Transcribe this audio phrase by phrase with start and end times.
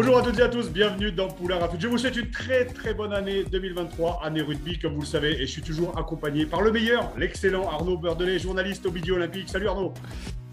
[0.00, 1.76] Bonjour à toutes et à tous, bienvenue dans Poulain Rafut.
[1.80, 5.32] Je vous souhaite une très très bonne année 2023, année rugby comme vous le savez,
[5.32, 9.48] et je suis toujours accompagné par le meilleur, l'excellent Arnaud Beurdelet, journaliste au Midi Olympique.
[9.48, 9.92] Salut Arnaud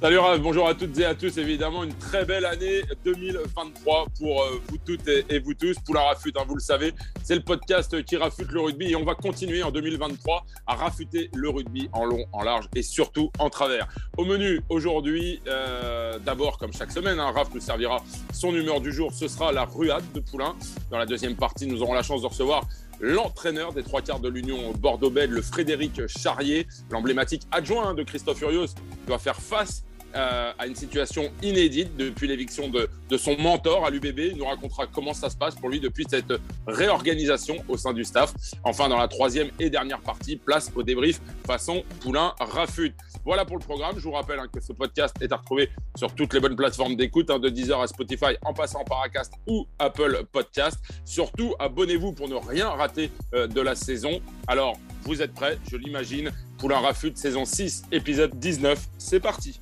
[0.02, 1.38] Salut Raph, bonjour à toutes et à tous.
[1.38, 5.78] Évidemment, une très belle année 2023 pour euh, vous toutes et, vous tous.
[5.86, 9.06] Poulain Rafut, hein, vous le savez, c'est le podcast qui rafute le rugby et on
[9.06, 13.50] va continuer en 2023 à rafuter le rugby en long, en large et surtout en
[13.50, 13.88] travers.
[14.18, 18.92] Au menu aujourd'hui, euh, d'abord, comme chaque semaine, hein, Raph nous servira son humeur du
[18.92, 19.14] jour.
[19.14, 20.56] Ce sera la ruade de Poulain.
[20.92, 22.68] Dans la deuxième partie, nous aurons la chance de recevoir
[23.00, 28.68] l'entraîneur des trois quarts de l'Union Bordeaux-Bègles, le Frédéric Charrier, l'emblématique adjoint de Christophe Furios,
[29.08, 29.84] doit faire face
[30.16, 34.20] euh, à une situation inédite depuis l'éviction de, son mentor à l'UBB.
[34.20, 36.34] Il nous racontera comment ça se passe pour lui depuis cette
[36.68, 38.34] réorganisation au sein du staff.
[38.64, 42.94] Enfin, dans la troisième et dernière partie, place au débrief façon Poulain Rafut.
[43.26, 43.96] Voilà pour le programme.
[43.98, 46.96] Je vous rappelle hein, que ce podcast est à retrouver sur toutes les bonnes plateformes
[46.96, 50.78] d'écoute, hein, de Deezer à Spotify, en passant par Acast ou Apple Podcast.
[51.06, 54.22] Surtout, abonnez-vous pour ne rien rater euh, de la saison.
[54.48, 56.32] Alors, vous êtes prêts, je l'imagine.
[56.58, 58.80] Poulain Rafut, saison 6, épisode 19.
[58.98, 59.60] C'est parti.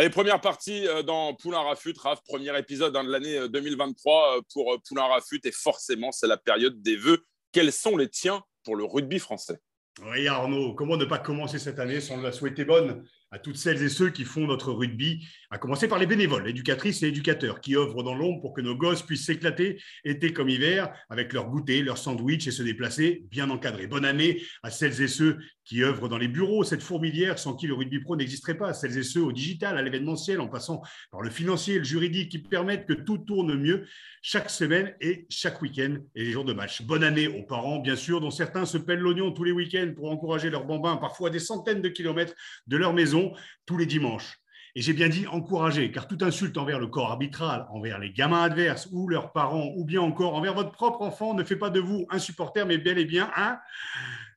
[0.00, 4.38] Allez, première partie euh, dans Poulain Rafut, Raf, premier épisode hein, de l'année 2023 euh,
[4.38, 5.42] euh, pour Poulain Rafut.
[5.44, 7.26] Et forcément c'est la période des vœux.
[7.52, 9.58] Quels sont les tiens pour le rugby français?
[10.06, 13.82] Oui Arnaud, comment ne pas commencer cette année sans la souhaiter bonne à toutes celles
[13.82, 17.76] et ceux qui font notre rugby, à commencer par les bénévoles, éducatrices et éducateurs, qui
[17.76, 21.82] œuvrent dans l'ombre pour que nos gosses puissent s'éclater été comme hiver avec leur goûter,
[21.82, 23.88] leur sandwich et se déplacer bien encadrés.
[23.88, 27.66] Bonne année à celles et ceux qui œuvrent dans les bureaux, cette fourmilière sans qui
[27.66, 31.20] le rugby pro n'existerait pas, celles et ceux au digital, à l'événementiel, en passant par
[31.20, 33.86] le financier et le juridique, qui permettent que tout tourne mieux
[34.22, 36.82] chaque semaine et chaque week-end et les jours de match.
[36.82, 40.10] Bonne année aux parents, bien sûr, dont certains se pèlent l'oignon tous les week-ends pour
[40.10, 42.34] encourager leurs bambins, parfois des centaines de kilomètres
[42.68, 43.32] de leur maison,
[43.66, 44.39] tous les dimanches.
[44.74, 48.42] Et j'ai bien dit encourager, car toute insulte envers le corps arbitral, envers les gamins
[48.42, 51.80] adverses ou leurs parents, ou bien encore envers votre propre enfant, ne fait pas de
[51.80, 53.58] vous un supporter, mais bel et bien un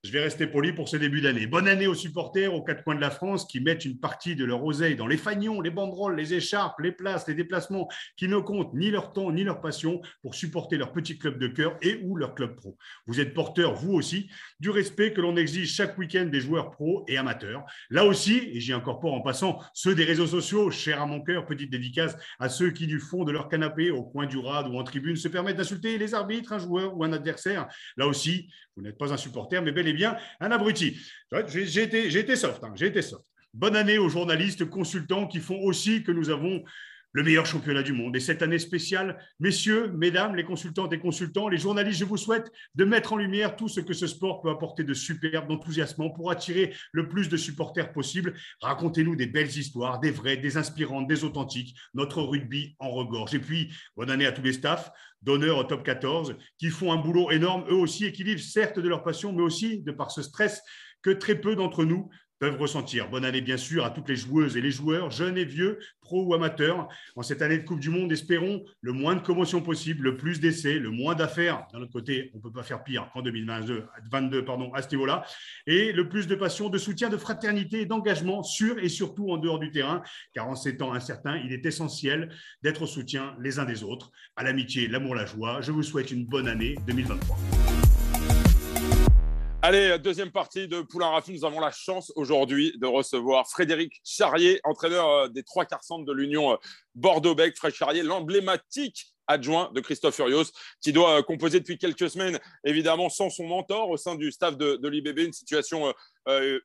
[0.03, 1.47] je vais rester poli pour ce début d'année.
[1.47, 4.43] Bonne année aux supporters aux quatre coins de la France qui mettent une partie de
[4.43, 7.87] leur oseille dans les fagnons, les banderoles, les écharpes, les places, les déplacements,
[8.17, 11.47] qui ne comptent ni leur temps ni leur passion pour supporter leur petit club de
[11.47, 12.77] cœur et ou leur club pro.
[13.07, 17.05] Vous êtes porteur, vous aussi, du respect que l'on exige chaque week-end des joueurs pros
[17.07, 17.63] et amateurs.
[17.89, 21.45] Là aussi, et j'y incorpore en passant ceux des réseaux sociaux, chers à mon cœur,
[21.45, 24.77] petite dédicace à ceux qui du fond de leur canapé, au coin du rad ou
[24.77, 27.67] en tribune, se permettent d'insulter les arbitres, un joueur ou un adversaire.
[27.95, 30.99] Là aussi, vous n'êtes pas un supporter, mais bel et bien un abruti.
[31.47, 33.25] J'ai été, soft, hein, j'ai été soft.
[33.53, 36.63] Bonne année aux journalistes, consultants qui font aussi que nous avons
[37.13, 38.15] le meilleur championnat du monde.
[38.15, 42.51] Et cette année spéciale, messieurs, mesdames, les consultantes et consultants, les journalistes, je vous souhaite
[42.73, 46.31] de mettre en lumière tout ce que ce sport peut apporter de superbe, d'enthousiasmant pour
[46.31, 48.33] attirer le plus de supporters possible.
[48.61, 51.77] Racontez-nous des belles histoires, des vraies, des inspirantes, des authentiques.
[51.93, 53.35] Notre rugby en regorge.
[53.35, 54.91] Et puis, bonne année à tous les staffs
[55.23, 58.79] d'honneur au top 14 qui font un boulot énorme, eux aussi, et qui vivent certes
[58.79, 60.61] de leur passion, mais aussi de par ce stress
[61.01, 62.09] que très peu d'entre nous
[62.43, 63.09] peuvent ressentir.
[63.09, 66.25] Bonne année, bien sûr, à toutes les joueuses et les joueurs, jeunes et vieux, pros
[66.25, 66.89] ou amateurs.
[67.15, 70.41] En cette année de Coupe du Monde, espérons le moins de commotion possible, le plus
[70.41, 71.65] d'essais, le moins d'affaires.
[71.71, 74.89] D'un autre côté, on ne peut pas faire pire qu'en 2022 22, pardon, à ce
[74.89, 75.23] niveau-là.
[75.67, 79.37] Et le plus de passion, de soutien, de fraternité et d'engagement sur et surtout en
[79.37, 80.03] dehors du terrain.
[80.33, 82.29] Car en ces temps incertains, il est essentiel
[82.61, 85.61] d'être au soutien les uns des autres, à l'amitié, l'amour, la joie.
[85.61, 87.37] Je vous souhaite une bonne année 2023.
[89.65, 91.31] Allez, deuxième partie de Poulain Rafi.
[91.31, 96.03] Nous avons la chance aujourd'hui de recevoir Frédéric Charrier, entraîneur euh, des trois quarts centres
[96.03, 96.55] de l'Union euh,
[96.95, 97.55] Bordeaux-Bec.
[97.55, 100.51] Frédéric Charrier, l'emblématique adjoint de Christophe Furios,
[100.81, 104.57] qui doit euh, composer depuis quelques semaines, évidemment, sans son mentor au sein du staff
[104.57, 105.19] de, l'IBB.
[105.19, 105.93] Une situation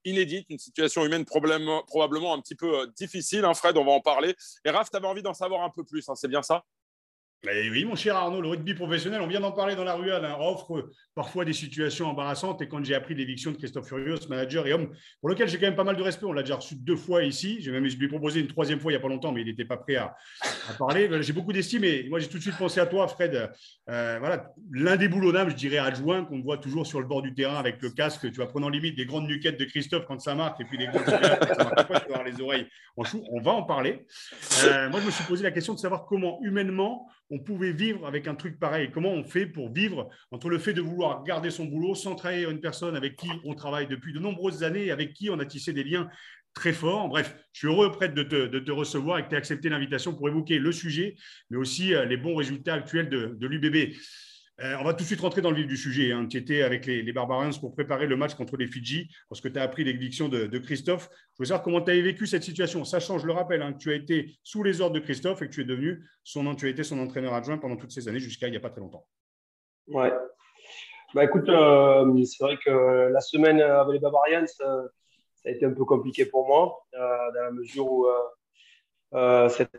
[0.05, 3.44] inédite, une situation humaine probablement un petit peu difficile.
[3.44, 4.34] Hein, Fred, on va en parler.
[4.64, 6.64] Et Raph, tu avais envie d'en savoir un peu plus, hein, c'est bien ça?
[7.46, 10.25] Eh oui, mon cher Arnaud, le rugby professionnel, on vient d'en parler dans la ruelle,
[10.25, 12.61] hein, offre parfois des situations embarrassantes.
[12.62, 14.88] Et quand j'ai appris l'éviction de Christophe Furios, manager et homme,
[15.20, 17.23] pour lequel j'ai quand même pas mal de respect, on l'a déjà reçu deux fois
[17.23, 17.58] ici.
[17.61, 19.64] J'ai même lui proposé une troisième fois il n'y a pas longtemps, mais il n'était
[19.64, 20.17] pas prêt à,
[20.81, 21.08] parler.
[21.23, 23.50] J'ai beaucoup d'estime et moi j'ai tout de suite pensé à toi, Fred.
[23.88, 27.23] Euh, voilà, l'un des boulots d'âme, je dirais adjoint, qu'on voit toujours sur le bord
[27.23, 28.32] du terrain avec le casque.
[28.32, 30.87] Tu vas en limite des grandes nuquettes de Christophe quand ça marque et puis des
[30.87, 33.23] grandes quand ça marque pas, tu vas avoir les oreilles en chou.
[33.31, 34.05] On va en parler.
[34.64, 38.06] Euh, moi, je me suis posé la question de savoir comment humainement on pouvait vivre
[38.06, 41.50] avec un truc pareil Comment on fait pour vivre entre le fait de vouloir garder
[41.50, 45.12] son boulot sans trahir une personne avec qui on travaille depuis de nombreuses années avec
[45.14, 46.08] qui on a tissé des liens
[46.54, 49.69] très forts Bref, je suis heureux près de te, recevoir et que tu aies accepté
[49.69, 51.16] l'invitation pour évoquer le sujet,
[51.50, 53.94] mais aussi euh, les bons résultats actuels de l'UBB.
[54.60, 56.10] Euh, on va tout de suite rentrer dans le vif du sujet.
[56.10, 56.26] Hein.
[56.26, 59.56] Tu étais avec les, Barbarians pour préparer le match contre les Fidji, parce que tu
[59.58, 61.08] as appris l'éviction de, Christophe.
[61.34, 63.78] Je veux savoir comment tu as vécu cette situation, sachant, je le rappelle, hein, que
[63.78, 66.66] tu as été sous les ordres de Christophe et que tu es devenu son, as
[66.66, 69.06] été son entraîneur adjoint pendant toutes ces années, jusqu'à il n'y a pas très longtemps.
[69.87, 70.12] Ouais.
[71.14, 74.82] Bah écoute, euh, c'est vrai que la semaine avec les Barbarians, ça,
[75.44, 76.99] a été un peu compliqué pour moi, euh,
[77.32, 78.06] dans la mesure où
[79.49, 79.70] cette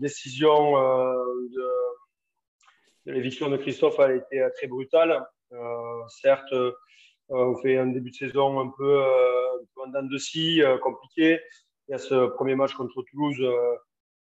[0.00, 1.66] décision de
[3.06, 5.24] l'éviction de Christophe a été euh, très brutale.
[5.52, 6.72] Euh, certes, euh,
[7.28, 9.02] on fait un début de saison un peu,
[9.76, 11.40] en de scie, compliqué.
[11.88, 13.42] Il y a ce premier match contre Toulouse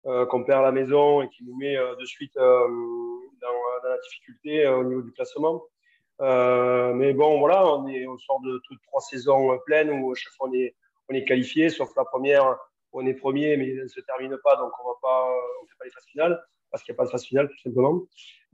[0.04, 4.84] qu'on perd à la maison et qui nous met de suite dans, la difficulté au
[4.84, 5.64] niveau du classement.
[6.20, 11.16] mais bon, voilà, on, est, sort de toutes trois saisons pleines où chaque fois on
[11.16, 12.56] est, qualifié, sauf la première,
[12.94, 15.92] on est premier, mais elle ne se termine pas, donc on ne fait pas les
[15.92, 18.02] phases finales parce qu'il n'y a pas de phase finale, tout simplement.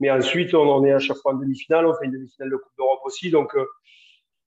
[0.00, 1.86] Mais ensuite, on en est à chaque fois en demi-finale.
[1.86, 3.30] On fait une demi-finale de Coupe d'Europe aussi.
[3.30, 3.66] Donc, euh,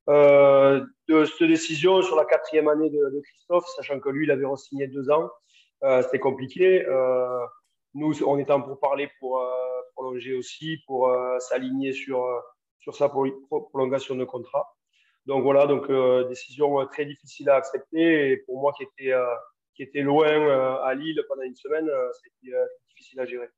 [0.09, 4.45] euh, de cette décision sur la quatrième année de, Christophe, sachant que lui, il avait
[4.45, 5.29] re-signé deux ans,
[5.83, 6.85] euh, c'était compliqué.
[7.93, 9.43] nous, on était en pour parler pour
[9.95, 12.25] prolonger aussi, pour s'aligner sur,
[12.79, 14.75] sur sa prolongation de contrat.
[15.27, 15.91] Donc voilà, donc
[16.29, 18.31] décision très difficile à accepter.
[18.31, 19.13] Et pour moi qui était,
[19.75, 22.55] qui était loin à Lille pendant une semaine, c'était
[22.87, 23.49] difficile à gérer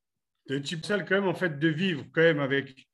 [0.48, 2.86] de type sale quand même en fait de vivre quand même avec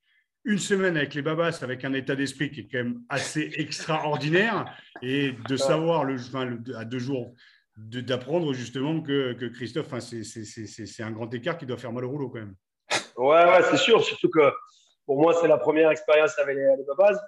[0.45, 4.75] une semaine avec les babas avec un état d'esprit qui est quand même assez extraordinaire
[5.03, 6.17] et de savoir le,
[6.77, 7.35] à deux jours
[7.77, 12.29] d'apprendre justement que, que Christophe, c'est un grand écart qui doit faire mal au rouleau
[12.29, 12.55] quand même.
[13.17, 14.03] Ouais, ouais c'est sûr.
[14.03, 14.53] Surtout que
[15.07, 17.19] pour moi, c'est la première expérience avec les, babas.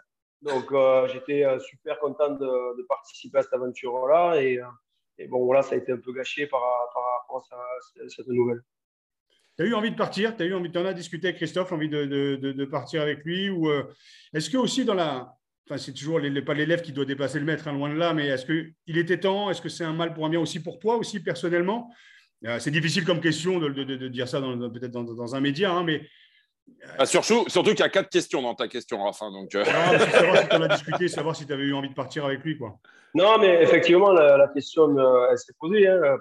[0.42, 4.40] Donc, euh, j'étais euh, super content de, participer à cette aventure-là.
[4.42, 4.66] Et, euh,
[5.18, 8.62] et, bon, voilà, ça a été un peu gâché par, par rapport à cette nouvelle.
[9.58, 10.36] Tu as eu envie de partir?
[10.36, 13.50] Tu as eu envie, en as discuté avec Christophe, envie de, de, partir avec lui
[13.50, 13.84] ou euh,
[14.34, 15.34] Est-ce que aussi dans la.
[15.68, 18.14] Enfin, c'est toujours les, pas l'élève qui doit dépasser le maître, hein, loin de là,
[18.14, 19.48] mais est-ce qu'il était temps?
[19.50, 21.90] Est-ce que c'est un mal pour un bien aussi pour toi, aussi personnellement?
[22.46, 26.02] Euh, C'est difficile comme question de, dire ça peut-être dans, un média, hein, mais.
[26.98, 29.30] Ah, surtout, surtout qu'il y a quatre questions dans ta question, Rafa.
[29.30, 29.64] Donc, euh.
[29.64, 32.42] savoir si tu en as discuté, savoir si tu avais eu envie de partir avec
[32.42, 32.56] lui.
[32.56, 32.78] Quoi.
[33.14, 34.88] Non, mais effectivement, la, question,
[35.30, 35.86] elle s'est posée.
[35.86, 36.16] Hein,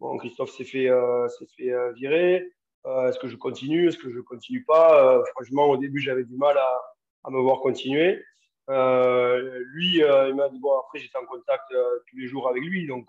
[0.00, 2.52] Bon, Christophe s'est fait, euh, fait euh, virer.
[2.86, 3.88] Euh, est-ce que je continue?
[3.88, 5.22] Est-ce que je continue pas?
[5.34, 6.80] Franchement, au début, j'avais du mal à,
[7.24, 8.22] à, me voir continuer.
[8.68, 11.74] lui, il m'a dit bon, après, j'étais en contact
[12.08, 12.86] tous les jours avec lui.
[12.86, 13.08] Donc,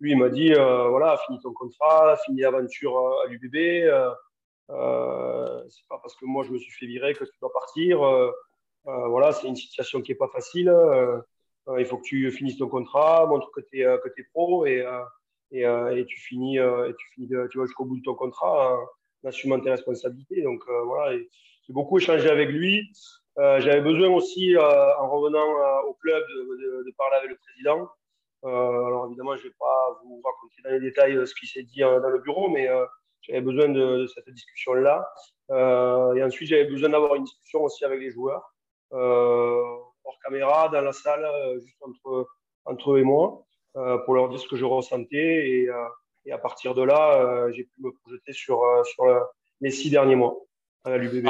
[0.00, 3.88] lui, il m'a dit voilà, finis ton contrat, finis l'aventure à l'UBB.
[4.70, 8.00] Euh, c'est pas parce que moi je me suis fait virer que tu dois partir.
[8.84, 10.72] voilà, c'est une situation qui est pas facile.
[11.78, 14.84] il faut que tu finisses ton contrat, montre que tu es, que es pro et,
[15.54, 18.78] euh, et, tu finis, euh, et tu, finis tu vas jusqu'au bout de ton contrat
[19.24, 20.42] en assumant tes responsabilités.
[20.42, 22.90] Donc euh, voilà, j'ai beaucoup échangé avec lui.
[23.36, 25.46] J'avais besoin aussi, en revenant
[25.88, 27.88] au club, de, parler avec le président.
[28.42, 31.80] alors évidemment, je ne vais pas vous raconter dans les détails ce qui s'est dit
[31.80, 32.68] dans le bureau, mais
[33.22, 35.08] j'avais besoin de, cette discussion-là.
[35.48, 38.52] et ensuite, j'avais besoin d'avoir une discussion aussi avec les joueurs,
[38.90, 41.26] hors caméra, dans la salle,
[41.60, 42.28] juste entre,
[42.66, 43.46] entre eux et moi.
[43.76, 45.48] Euh, pour leur dire ce que je ressentais.
[45.48, 45.74] Et, euh,
[46.26, 48.60] et à partir de là, euh, j'ai pu me projeter sur,
[49.60, 50.36] les six derniers mois
[50.84, 51.28] à l'UBB.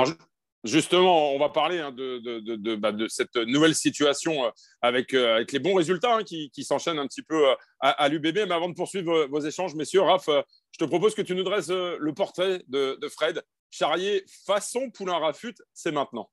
[0.63, 6.23] Justement, on va parler hein, bah, de, cette nouvelle situation avec, les bons résultats hein,
[6.23, 7.45] qui, qui s'enchaînent un petit peu
[7.81, 8.47] à, l'UBB.
[8.47, 11.71] Mais avant de poursuivre vos échanges, messieurs, Raph, je te propose que tu nous dresses
[11.71, 16.29] le portrait de, Fred Charrier façon Poulain Rafut, c'est maintenant.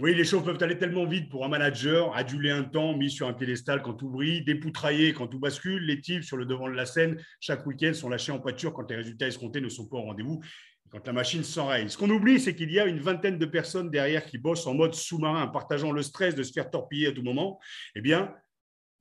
[0.00, 3.28] Oui, les choses peuvent aller tellement vite pour un manager, aduler un temps, mis sur
[3.28, 6.74] un piédestal quand tout brille, dépoutrailler quand tout bascule, les types sur le devant de
[6.74, 9.98] la scène, chaque week-end sont lâchés en pâture quand les résultats escomptés ne sont pas
[9.98, 10.42] au rendez-vous,
[10.90, 11.88] quand la machine s'enraye.
[11.88, 14.74] Ce qu'on oublie, c'est qu'il y a une vingtaine de personnes derrière qui bossent en
[14.74, 17.60] mode sous-marin, partageant le stress de se faire torpiller à tout moment.
[17.94, 18.34] Eh bien,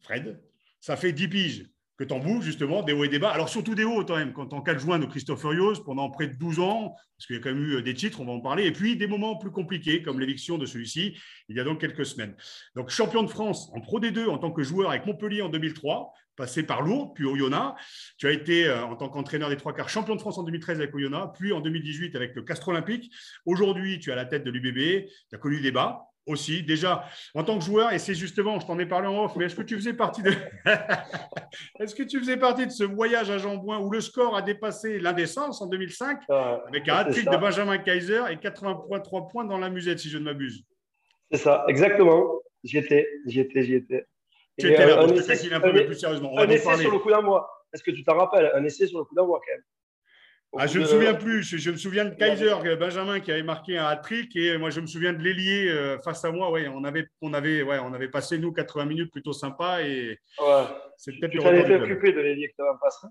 [0.02, 0.40] Fred,
[0.80, 3.30] ça fait 10 piges que tu en bouges justement, des hauts et des bas.
[3.30, 6.34] Alors surtout des hauts quand même, quand en cas de Christophe Furios pendant près de
[6.34, 8.66] 12 ans, parce qu'il y a quand même eu des titres, on va en parler,
[8.66, 11.18] et puis des moments plus compliqués comme l'éviction de celui-ci
[11.50, 12.36] il y a donc quelques semaines.
[12.76, 16.12] Donc champion de France en Pro D2 en tant que joueur avec Montpellier en 2003,
[16.36, 17.80] passé par Lourdes, puis Oyonnax.
[18.18, 20.80] Tu as été euh, en tant qu'entraîneur des trois quarts champion de France en 2013
[20.80, 23.14] avec Oyonnax, puis en 2018 avec le Castre Olympique.
[23.46, 27.06] Aujourd'hui, tu es à la tête de l'UBB, tu as connu des bas, aussi, déjà
[27.36, 29.56] en tant que joueur, et c'est justement, je t'en ai parlé en off, mais est-ce
[29.56, 30.32] que tu faisais partie de
[31.80, 35.00] est-ce que tu faisais partie de ce voyage à Jean-Bouin où le score a dépassé
[35.00, 40.00] l'indécence en 2005 avec un hat-trick de Benjamin Kaiser et 83 points dans la musette,
[40.00, 40.64] si je ne m'abuse?
[41.32, 42.42] C'est ça, exactement.
[42.64, 44.06] J'y étais, j'y étais, j'y étais.
[44.60, 46.32] Tu étais là, euh, je te un peu plus sérieusement.
[46.34, 47.50] On un essai sur le coup d'envoi.
[47.74, 48.52] Est-ce que tu t'en rappelles?
[48.54, 49.64] Un essai sur le coup d'envoi, quand même.
[50.58, 51.44] Ah, je ne me souviens plus.
[51.44, 54.36] Je, me souviens de Kaiser, Benjamin, qui avait marqué un hat-trick.
[54.36, 56.52] Et moi, je me souviens de l'ailier euh, face à moi.
[56.52, 59.82] Ouais, on, avait, on, avait, ouais, on avait passé, nous, 80 minutes plutôt sympa.
[59.82, 60.64] Et ouais.
[60.98, 63.04] c'est peut-être Tu t'en étais occupé de l'ailier que tu avais en face.
[63.04, 63.10] Hein?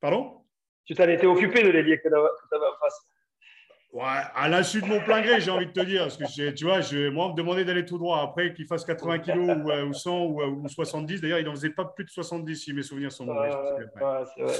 [0.00, 0.42] Pardon?
[0.86, 3.00] Tu t'en étais occupé de l'ailier que tu avais en face.
[3.92, 4.04] Ouais,
[4.34, 6.02] à l'insu de mon plein gré, j'ai envie de te dire.
[6.02, 8.22] Parce que tu vois, je, moi, on me demandait d'aller tout droit.
[8.22, 11.20] Après, qu'il fasse 80 kilos ou, 100 ou, 70.
[11.20, 13.40] D'ailleurs, il n'en faisait pas plus de 70, si mes souvenirs sont bons.
[13.40, 13.50] Ouais,
[14.34, 14.54] c'est vrai.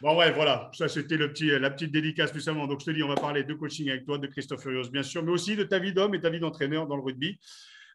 [0.00, 2.66] Bon, ouais, voilà, ça c'était le petit, la petite dédicace seulement.
[2.66, 5.02] Donc, je te dis, on va parler de coaching avec toi, de Christophe Furios, bien
[5.02, 7.38] sûr, mais aussi de ta vie d'homme et ta vie d'entraîneur dans le rugby.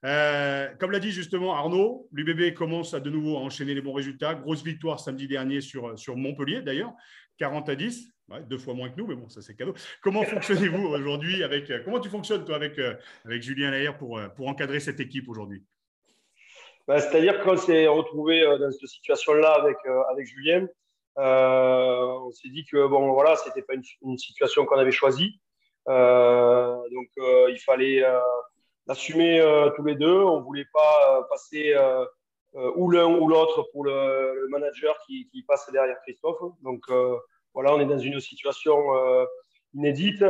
[0.03, 3.93] Euh, comme l'a dit justement Arnaud, l'UBB commence à de nouveau à enchaîner les bons
[3.93, 4.33] résultats.
[4.33, 6.91] Grosse victoire samedi dernier sur, sur Montpellier d'ailleurs,
[7.37, 8.11] 40 à 10,
[8.49, 9.75] deux fois moins que nous, mais bon, ça c'est cadeau.
[10.01, 12.95] Comment fonctionnez-vous aujourd'hui avec euh, Comment tu fonctionnes toi avec, euh,
[13.25, 15.63] avec Julien Laher pour, pour encadrer cette équipe aujourd'hui?
[16.87, 19.77] Bah, C'est-à-dire qu'on s'est retrouvé dans cette situation-là avec,
[20.11, 20.67] avec Julien,
[21.17, 25.39] euh, on s'est dit que bon, voilà, c'était pas une, situation qu'on avait choisie.
[25.89, 28.03] Euh, donc, euh, il fallait
[28.87, 29.41] l'assumer
[29.75, 30.21] tous les deux.
[30.23, 31.75] On voulait pas passer
[32.53, 36.41] ou l'un ou l'autre pour le, manager qui, passe derrière Christophe.
[36.63, 36.83] Donc
[37.53, 38.77] voilà, on est dans une situation
[39.73, 40.23] inédite,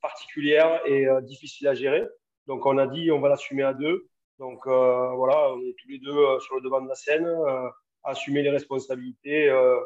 [0.00, 2.06] particulière et difficile à gérer.
[2.46, 4.08] Donc on a dit on va l'assumer à deux.
[4.38, 7.26] Donc voilà, on est tous les deux sur le devant de la scène
[8.04, 9.78] assumer les responsabilités euh,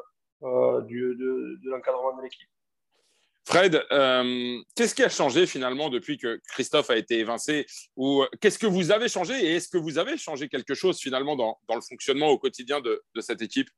[0.43, 2.49] euh, de, l'encadrement de l'équipe.
[3.47, 7.65] Fred, euh, qu'est-ce qui a changé finalement depuis que Christophe a été évincé
[7.97, 11.35] Ou qu'est-ce que vous avez changé et est-ce que vous avez changé quelque chose finalement
[11.35, 13.71] dans, le fonctionnement au quotidien de, cette équipe?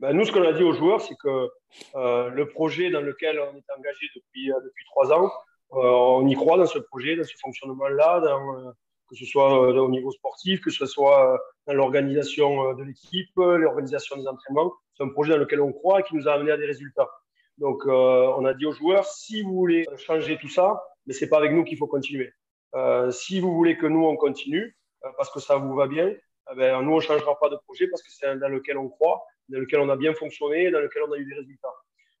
[0.00, 1.50] Ben, Nous, ce qu'on a dit aux joueurs, c'est que
[1.94, 5.30] le projet dans lequel on est engagé depuis, depuis trois ans,
[5.70, 8.72] on y croit dans ce projet, dans ce fonctionnement-là, dans,
[9.08, 12.84] que ce soit euh, au niveau sportif, que ce soit euh, dans l'organisation euh, de
[12.84, 14.72] l'équipe, l'organisation des entraînements.
[14.96, 17.08] C'est un projet dans lequel on croit et qui nous a amené à des résultats.
[17.58, 21.38] Donc, on a dit aux joueurs, si vous voulez changer tout ça, mais c'est pas
[21.38, 22.32] avec nous qu'il faut continuer.
[23.10, 24.76] si vous voulez que nous, on continue,
[25.16, 26.06] parce que ça vous va bien,
[26.52, 28.88] eh ben, nous, on ne changera pas de projet parce que c'est dans lequel on
[28.88, 31.74] croit, dans lequel on a bien fonctionné, dans lequel on a eu des résultats.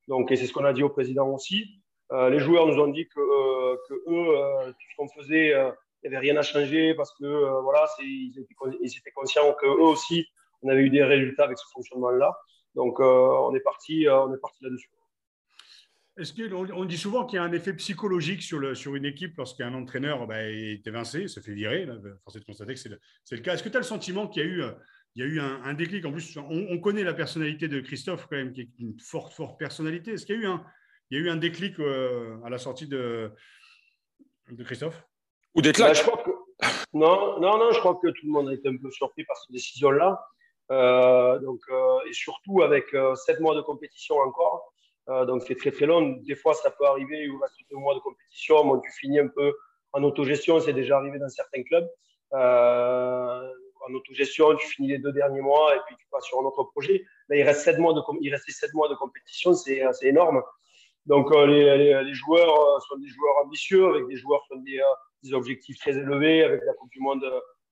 [0.08, 1.82] Donc, et c'est ce qu'on a dit au président aussi.
[2.10, 5.54] les joueurs nous ont dit que, que eux, tout ce qu'on faisait
[6.02, 10.26] il n'y avait rien à changer parce que euh, voilà, ils étaient, conscients qu'eux aussi,
[10.62, 12.36] on avait eu des résultats avec ce fonctionnement-là.
[12.74, 14.90] Donc, euh, on est parti, euh, on est parti là-dessus.
[16.16, 19.04] Est-ce qu'on on dit souvent qu'il y a un effet psychologique sur, le, sur une
[19.04, 21.86] équipe lorsqu'un entraîneur bah, est évincé, se fait virer
[22.24, 22.88] Force est de constater que c'est
[23.36, 23.54] le, cas.
[23.54, 24.62] Est-ce que tu as le sentiment qu'il y a eu,
[25.14, 26.04] il y a eu un, déclic?
[26.04, 29.60] En plus, on, connaît la personnalité de Christophe, quand même, qui est une forte, forte
[29.60, 30.12] personnalité.
[30.12, 30.64] Est-ce qu'il y a eu un,
[31.12, 33.30] y a eu un déclic à la sortie de,
[34.50, 35.00] de Christophe?
[35.54, 35.92] Ou des bah,
[36.92, 39.36] Non, non, non, je crois que tout le monde a été un peu surpris par
[39.36, 40.20] cette décision-là.
[40.70, 44.72] Euh, donc, euh, et surtout avec euh, sept mois de compétition encore.
[45.26, 46.18] donc, c'est très, très long.
[46.26, 48.64] Des fois, ça peut arriver, il reste deux mois de compétition.
[48.64, 49.54] Bon, tu finis un peu
[49.92, 51.88] en autogestion, c'est déjà arrivé dans certains clubs.
[52.32, 56.62] en autogestion, tu finis les deux derniers mois et puis tu passes sur un autre
[56.64, 57.06] projet.
[57.28, 60.42] Là, il, reste sept mois de, il restait sept mois de compétition, c'est énorme.
[61.06, 64.82] Donc, les, les, joueurs sont des joueurs ambitieux, avec des joueurs qui ont des,
[65.22, 67.24] des objectifs très élevés avec la Coupe du Monde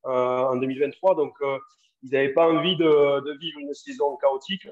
[0.06, 1.14] euh, en 2023.
[1.14, 1.58] Donc, euh,
[2.02, 4.68] ils n'avaient pas envie de, vivre une saison chaotique,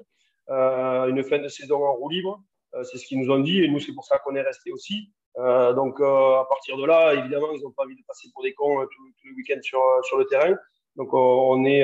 [0.51, 2.43] euh, une fin de saison en roue libre.
[2.83, 5.13] c'est ce qu'ils nous ont dit et nous, c'est pour ça qu'on est resté aussi.
[5.37, 8.81] donc, à partir de là, évidemment, ils n'ont pas envie de passer pour des cons
[8.83, 9.81] tous tout le week-end sur,
[10.19, 10.55] le terrain.
[10.97, 11.83] Donc, on est,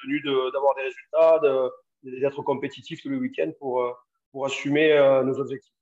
[0.00, 1.40] tenu d'avoir des résultats,
[2.02, 3.84] d'être compétitif tous les week-ends pour,
[4.32, 5.75] pour assumer nos objectifs.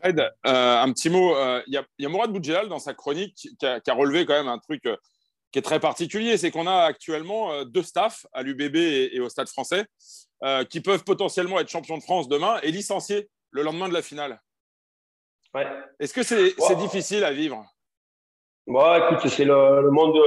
[0.00, 1.34] Fred, euh, un petit mot.
[1.36, 4.58] Euh, il y, a Mourad Boudjelal dans sa chronique qui a, relevé quand même un
[4.58, 4.96] truc euh,
[5.52, 6.36] qui est très particulier.
[6.36, 9.86] C'est qu'on a actuellement deux staffs à l'UBB et, au Stade français
[10.68, 14.40] qui peuvent potentiellement être champions de France demain et licenciés le lendemain de la finale.
[15.54, 15.66] Ouais.
[15.98, 17.64] Est-ce que c'est difficile à vivre?
[18.68, 20.20] Écoute, c'est le, monde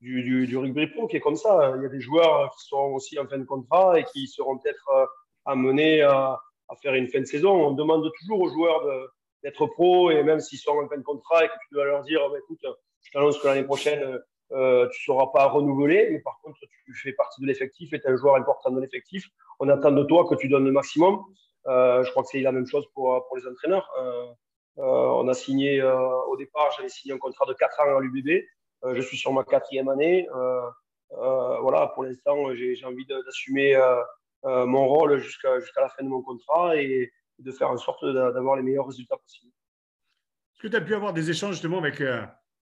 [0.00, 1.72] du, du, rugby pro qui est comme ça.
[1.76, 4.58] Il y a des joueurs qui sont aussi en fin de contrat et qui seront
[4.58, 5.08] peut-être
[5.44, 7.52] amenés à, à, faire une fin de saison.
[7.52, 8.84] On demande toujours aux joueurs
[9.42, 12.02] d'être pro et même s'ils sont en fin de contrat et que tu dois leur
[12.02, 12.64] dire bah, écoute,
[13.02, 14.20] je t'annonce que l'année prochaine,
[14.52, 18.00] euh, tu ne seras pas renouvelé, mais par contre, tu fais partie de l'effectif et
[18.00, 19.28] tu es un joueur important de l'effectif.
[19.58, 21.22] On attend de toi que tu donnes le maximum.
[21.66, 23.90] Euh, je crois que c'est la même chose pour, pour les entraîneurs.
[23.98, 24.26] Euh,
[24.76, 28.42] on a signé, au départ, j'avais signé un contrat de 4 ans à l'UBB.
[28.92, 30.26] je suis sur ma quatrième année.
[31.10, 33.76] voilà, pour l'instant, j'ai envie d'assumer
[34.44, 38.56] mon rôle jusqu'à jusqu'à la fin de mon contrat et de faire en sorte d'avoir
[38.56, 39.52] les meilleurs résultats possibles.
[40.54, 42.00] Est-ce que tu as pu avoir des échanges justement avec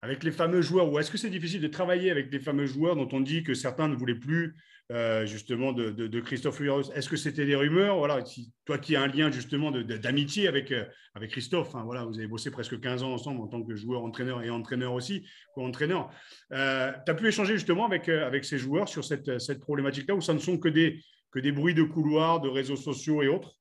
[0.03, 2.97] avec les fameux joueurs Ou est-ce que c'est difficile de travailler avec des fameux joueurs
[2.97, 4.57] dont on dit que certains ne voulaient plus
[4.91, 7.97] euh, justement de, Christophe Furios Est-ce que c'était des rumeurs?
[7.97, 8.23] Voilà,
[8.65, 12.27] Toi qui as un lien justement d'amitié avec, euh, avec Christophe, hein, voilà, vous avez
[12.27, 15.25] bossé presque 15 ans ensemble en tant que joueur, entraîneur et entraîneur aussi,
[15.55, 16.11] co-entraîneur.
[16.53, 20.21] Euh, tu as pu échanger justement avec, avec ces joueurs sur cette, cette problématique-là où
[20.21, 21.01] ça ne sont que des,
[21.33, 23.59] que des bruits de couloirs, de réseaux sociaux et autres?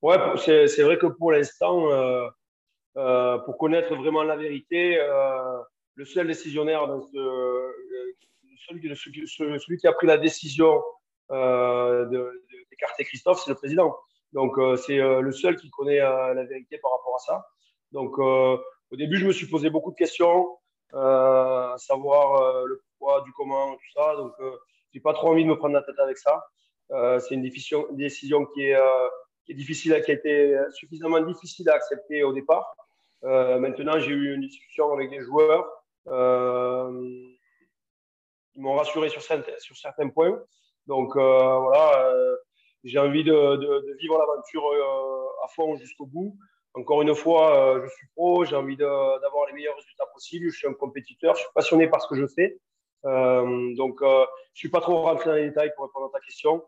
[0.00, 1.88] Ouais, c'est vrai que pour l'instant
[2.96, 4.98] euh, pour connaître vraiment la vérité.
[4.98, 5.62] Euh,
[5.94, 7.72] le seul décisionnaire, euh,
[8.66, 10.82] celui, celui, qui a pris la décision
[11.30, 13.96] d'écarter Christophe, c'est le président.
[14.32, 17.46] Donc, c'est le seul qui connaît la vérité par rapport à ça.
[17.92, 20.58] Donc, au début, je me suis posé beaucoup de questions,
[20.94, 24.16] à savoir le pourquoi, du comment, tout ça.
[24.16, 24.32] Donc,
[24.92, 26.44] j'ai pas trop envie de me prendre la tête avec ça.
[27.20, 28.78] c'est une décision, décision qui, est,
[29.44, 32.74] qui est difficile, qui a été suffisamment difficile à accepter au départ.
[33.24, 35.70] Euh, maintenant, j'ai eu une discussion avec des joueurs.
[36.08, 36.90] Euh,
[38.54, 40.38] ils m'ont rassuré sur, certains points.
[40.86, 42.14] Donc euh, voilà,
[42.84, 44.64] j'ai envie de, vivre l'aventure
[45.44, 46.36] à fond jusqu'au bout.
[46.74, 50.50] Encore une fois, je suis pro, j'ai envie d'avoir les meilleurs résultats possibles.
[50.50, 52.58] Je suis un compétiteur, je suis passionné par ce que je fais.
[53.04, 56.62] Donc, je ne suis pas trop rentré dans les détails pour répondre à ta question.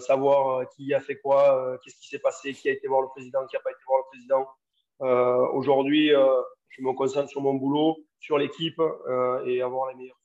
[0.00, 3.46] savoir qui a fait quoi, qu'est-ce qui s'est passé, qui a été voir le président,
[3.46, 4.46] qui n'a pas été voir le président.
[5.02, 6.26] Euh, aujourd'hui, euh,
[6.70, 10.20] je me concentre sur mon boulot, sur l'équipe euh, et avoir les meilleurs.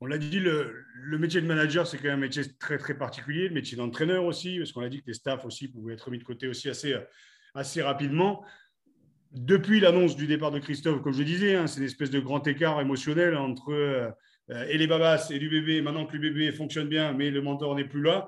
[0.00, 0.84] On l'a dit, le,
[1.18, 3.48] métier de manager, c'est quand même un métier très, très particulier.
[3.48, 6.18] Le métier d'entraîneur aussi, parce qu'on a dit que les staffs aussi pouvaient être mis
[6.18, 6.94] de côté aussi assez,
[7.54, 8.44] assez rapidement.
[9.32, 12.46] Depuis l'annonce du départ de Christophe, comme je disais, hein, c'est une espèce de grand
[12.46, 14.14] écart émotionnel entre
[14.48, 15.84] et les babas et l'UBB.
[15.84, 18.26] Maintenant que l'UBB fonctionne bien, mais le mentor n'est plus là.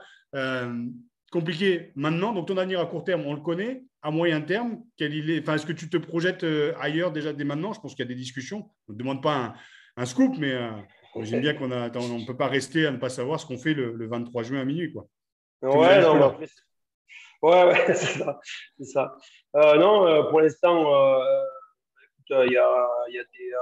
[1.31, 2.33] compliqué maintenant.
[2.33, 5.55] Donc, ton avenir à court terme, on le connaît à moyen terme quel est, enfin,
[5.55, 7.73] Est-ce que tu te projettes euh, ailleurs déjà dès maintenant?
[7.73, 8.71] Je pense qu'il y a des discussions.
[8.89, 9.55] On ne demande pas
[9.97, 10.71] un, scoop, mais euh,
[11.23, 14.07] j'aime bien qu'on ne peut pas rester à ne pas savoir ce qu'on fait le,
[14.07, 14.93] 23 juin à minuit.
[14.93, 15.09] Quoi.
[15.63, 16.37] Ouais, non,
[17.43, 19.17] ouais, ouais c'est ça.
[19.57, 21.21] Euh, non, pour l'instant,
[22.31, 23.53] il y a, y a des.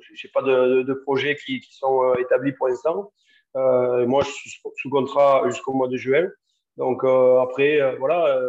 [0.00, 3.12] je n'ai pas de, de, projets qui, qui sont établis pour l'instant.
[3.54, 6.28] moi, je suis sous contrat jusqu'au mois de juin.
[6.76, 8.40] Donc, après, voilà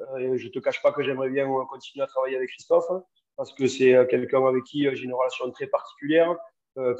[0.00, 3.02] euh, je ne te cache pas que j'aimerais bien continuer à travailler avec Christophe hein,
[3.36, 6.36] parce que c'est euh, quelqu'un avec qui euh, j'ai une relation très particulière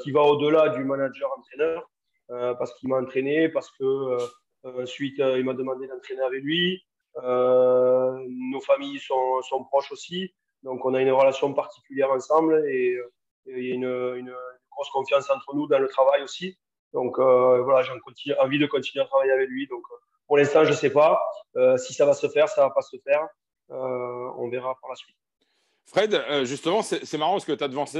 [0.03, 1.89] qui va au-delà du manager-entraîneur
[2.27, 4.17] parce qu'il m'a entraîné, parce que
[4.63, 6.83] ensuite il m'a demandé d'entraîner avec lui.
[7.15, 12.97] Nos familles sont, proches aussi, donc on a une relation particulière ensemble et,
[13.47, 14.35] il y a une,
[14.71, 16.57] grosse confiance entre nous dans le travail aussi.
[16.93, 19.67] Donc voilà, j'ai envie de continuer à travailler avec lui.
[19.67, 19.83] Donc
[20.31, 21.21] pour l'instant, je ne sais pas.
[21.57, 23.27] Euh, si ça va se faire, ça ne va pas se faire.
[23.69, 25.17] Euh, on verra par la suite.
[25.85, 27.99] Fred, euh, justement, c'est marrant parce que tu as devancé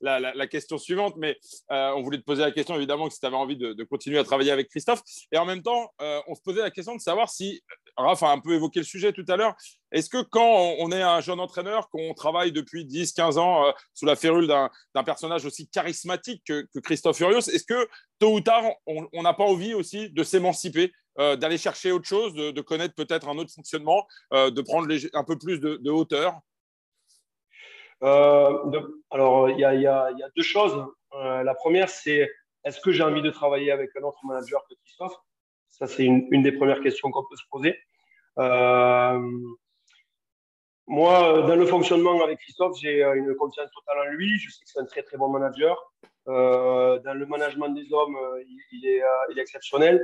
[0.00, 1.38] la, question suivante, mais
[1.70, 4.24] on voulait te poser la question évidemment que si tu avais envie de, continuer à
[4.24, 5.02] travailler avec Christophe.
[5.32, 7.62] Et en même temps, on se posait la question de savoir si,
[7.96, 9.54] Raph a un peu évoqué le sujet tout à l'heure,
[9.92, 14.16] est-ce que quand on est un jeune entraîneur, qu'on travaille depuis 10-15 ans sous la
[14.16, 19.34] férule d'un personnage aussi charismatique que, Christophe Furios, est-ce que tôt ou tard, on n'a
[19.34, 23.52] pas envie aussi de s'émanciper euh, d'aller chercher autre chose, de, connaître peut-être un autre
[23.52, 26.40] fonctionnement, euh, de prendre un peu plus de, hauteur?
[28.04, 30.84] Euh, Alors, il y, a deux choses.
[31.12, 32.30] la première, c'est
[32.64, 35.16] est-ce que j'ai envie de travailler avec un autre manager que Christophe?
[35.68, 37.76] Ça, c'est une, des premières questions qu'on peut se poser.
[40.86, 44.38] moi, dans le fonctionnement avec Christophe, j'ai une confiance totale en lui.
[44.38, 45.76] Je sais que c'est un très, très bon manager.
[46.26, 48.18] dans le management des hommes,
[48.72, 49.02] il, est,
[49.40, 50.00] exceptionnel.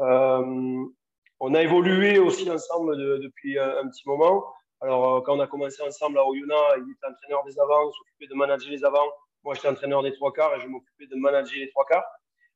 [0.00, 0.84] Euh,
[1.40, 4.44] on a évolué aussi ensemble depuis un, petit moment.
[4.84, 8.26] Alors, euh, quand on a commencé ensemble à Oyonnax, il était entraîneur des avants, s'occupait
[8.26, 9.10] de manager les avants.
[9.42, 12.04] Moi, j'étais entraîneur des trois quarts et je m'occupais de manager les trois quarts.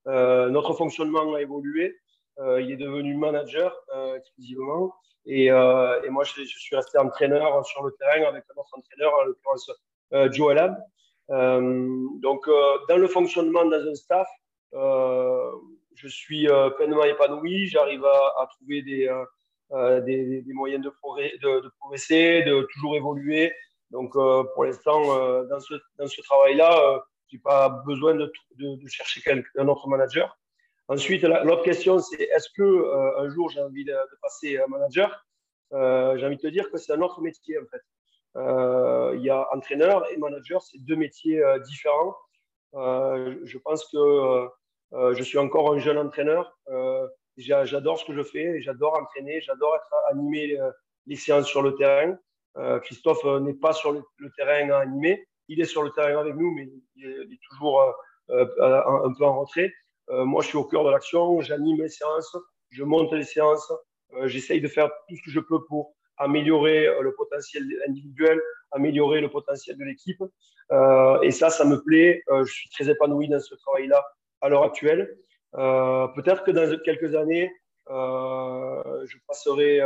[0.08, 1.96] Euh, notre fonctionnement a évolué.
[2.38, 3.74] il est devenu manager
[4.14, 4.94] exclusivement.
[5.24, 9.70] Et, moi, je, suis resté entraîneur sur le terrain avec notre entraîneur, en l'occurrence
[10.30, 10.76] Joe Alab.
[12.20, 12.50] donc,
[12.88, 14.28] dans le fonctionnement dans un staff,
[14.72, 17.68] je suis pleinement épanoui.
[17.68, 19.08] J'arrive à, trouver des,
[19.70, 23.52] des, moyens de, de, progresser, de toujours évoluer.
[23.90, 25.00] Donc, pour l'instant,
[25.44, 29.22] dans ce, dans ce travail-là, je n'ai pas besoin de, de, chercher
[29.56, 30.38] un autre manager.
[30.88, 35.26] Ensuite, l'autre question, c'est est-ce que euh, un jour j'ai envie de, passer manager?
[35.74, 37.82] Euh, J'ai envie de te dire que c'est un autre métier en fait.
[38.36, 42.16] Euh, il y a entraîneur et manager, c'est deux métiers différents.
[42.72, 44.48] je pense que
[45.14, 46.58] je suis encore un jeune entraîneur.
[47.38, 50.58] J'adore ce que je fais, j'adore entraîner, j'adore être animer
[51.06, 52.16] les séances sur le terrain.
[52.82, 54.02] Christophe n'est pas sur le,
[54.36, 57.82] terrain à animer, il est sur le terrain avec nous, mais il est, toujours
[58.28, 59.72] un, peu en retrait.
[60.10, 62.36] Euh, moi, je suis au cœur de l'action, j'anime les séances,
[62.70, 63.70] je monte les séances,
[64.14, 68.40] euh, j'essaye de faire tout ce que je peux pour améliorer euh, le potentiel individuel,
[68.72, 70.22] améliorer le potentiel de l'équipe.
[71.22, 72.22] et ça, ça me plaît.
[72.28, 74.04] je suis très épanoui dans ce travail-là
[74.40, 75.16] à l'heure actuelle.
[75.52, 77.50] Peut-être que dans quelques années,
[77.88, 79.80] je passerai,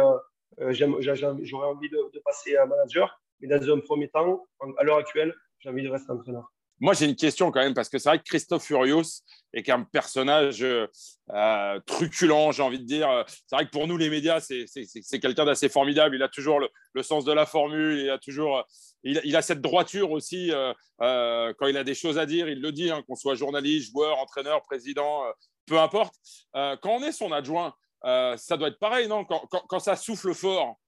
[0.70, 4.46] j'aurais envie de, de, passer à manager, mais dans un premier temps,
[4.78, 6.52] à l'heure actuelle, j'ai envie de rester entraîneur.
[6.82, 9.84] Moi, j'ai une question quand même, parce que c'est vrai que Christophe Furios est un
[9.84, 13.24] personnage euh, truculent, j'ai envie de dire.
[13.46, 16.16] C'est vrai que pour nous, les médias, c'est quelqu'un d'assez formidable.
[16.16, 18.66] Il a toujours le, sens de la formule, il a toujours.
[19.04, 20.50] Il, a cette droiture aussi.
[20.50, 23.36] Euh, euh, quand il a des choses à dire, il le dit, hein, qu'on soit
[23.36, 25.22] journaliste, joueur, entraîneur, président,
[25.66, 26.16] peu importe.
[26.52, 29.24] quand on est son adjoint, ça doit être pareil, non?
[29.24, 30.80] Quand, ça souffle fort,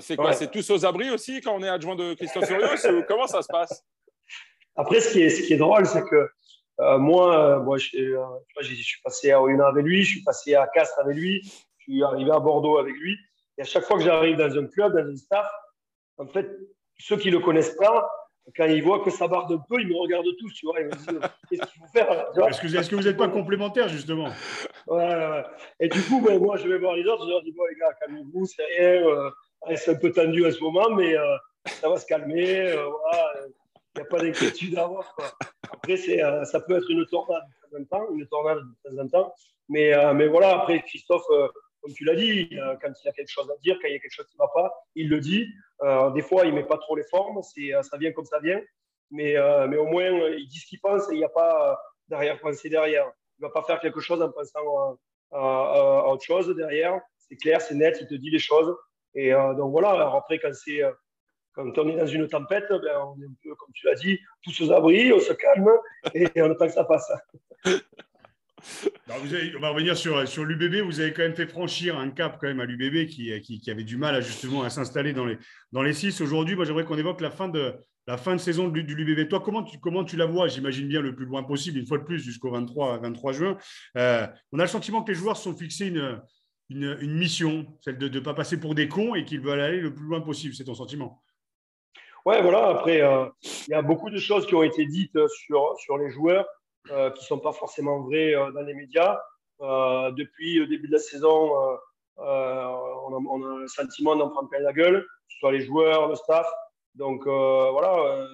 [0.00, 0.34] c'est quoi?
[0.34, 3.02] C'est tous aux abris aussi quand on est adjoint de Christophe Furios?
[3.08, 3.82] Comment ça se passe?
[4.76, 6.28] Après, ce qui est, ce qui est drôle, c'est que
[6.80, 8.24] euh, moi, euh, moi je, euh,
[8.60, 11.42] je, suis passé à Oyonnax avec lui, je suis passé à Castres avec lui,
[11.78, 13.16] je suis arrivé à Bordeaux avec lui.
[13.58, 15.50] Et à chaque fois que j'arrive dans un club, dans un staff,
[16.16, 16.50] en fait,
[16.98, 18.10] ceux qui ne le connaissent pas,
[18.56, 20.80] quand ils voient que ça barde un peu, ils me regardent tous, tu vois.
[20.80, 22.10] Ils me disent Qu'est-ce qu'il faut faire
[22.48, 24.30] Est-ce que, est que, vous n'êtes pas complémentaires, justement?
[24.88, 25.44] Ouais, ouais,
[25.78, 27.76] Et du coup, ben, moi, je vais voir les autres, je leur dis Bon, les
[27.76, 29.76] gars, calmez-vous, c'est rien.
[29.76, 31.14] c'est un peu tendu en ce moment, mais
[31.66, 32.72] ça va se calmer.
[32.72, 33.32] voilà
[33.94, 35.14] il n'y a pas d'inquiétude à avoir.
[35.70, 39.08] Après, euh, ça peut être une tornade de temps en temps, une tornade de temps
[39.08, 39.34] temps.
[39.68, 41.48] Mais, euh, mais voilà, après, Christophe, euh,
[41.80, 42.48] comme tu l'as dit,
[42.80, 44.44] quand il a quelque chose à dire, quand il y a quelque chose qui ne
[44.44, 45.48] va pas, il le dit.
[46.14, 48.60] des fois, il ne met pas trop les formes, ça vient comme ça vient.
[49.10, 49.34] Mais,
[49.66, 51.76] mais au moins, il dit ce qu'il pense et il n'y a pas
[52.06, 53.10] d'arrière-pensée derrière.
[53.38, 54.96] Il ne va pas faire quelque chose en pensant
[55.32, 57.00] à, autre chose derrière.
[57.18, 58.76] C'est clair, c'est net, il te dit les choses.
[59.14, 60.82] Et donc voilà, Alors après, quand c'est
[61.52, 64.18] quand on est dans une tempête, ben, on est un peu, comme tu l'as dit,
[64.42, 65.68] tous aux abris, on se calme
[66.14, 67.10] et on attend que ça passe.
[69.08, 70.84] on va revenir sur, sur l'UBB.
[70.86, 73.84] Vous avez quand même fait franchir un cap quand même à l'UBB qui, qui, avait
[73.84, 75.38] du mal à, justement à s'installer dans les,
[75.72, 76.20] dans les six.
[76.20, 77.74] Aujourd'hui, moi, j'aimerais qu'on évoque la fin de,
[78.06, 79.28] la fin de saison de, l'UBB.
[79.28, 81.98] Toi, comment tu, comment tu la vois J'imagine bien le plus loin possible, une fois
[81.98, 83.58] de plus, jusqu'au 23, 23 juin?
[83.96, 86.20] Euh, on a le sentiment que les joueurs se sont fixés une,
[86.70, 89.80] une, une mission, celle de ne pas passer pour des cons et qu'ils veulent aller
[89.80, 90.54] le plus loin possible.
[90.54, 91.22] C'est ton sentiment?
[92.24, 92.68] Ouais, voilà.
[92.68, 93.26] Après, euh,
[93.66, 96.46] il y a beaucoup de choses qui ont été dites sur, sur les joueurs
[96.90, 99.20] euh, qui ne sont pas forcément vraies euh, dans les médias.
[99.60, 101.50] depuis le début de la saison,
[102.16, 106.14] on a, le sentiment d'en prendre plein la gueule, que ce soit les joueurs, le
[106.14, 106.48] staff.
[106.94, 108.26] Donc voilà,